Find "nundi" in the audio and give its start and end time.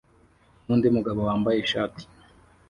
0.65-0.87